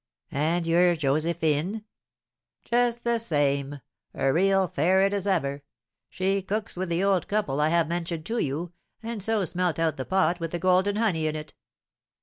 [0.31, 1.85] "And your Josephine?"
[2.63, 3.81] "Just the same;
[4.15, 5.61] a real ferret as ever.
[6.09, 9.97] She cooks with the old couple I have mentioned to you, and so smelt out
[9.97, 11.53] the pot with the golden honey in it."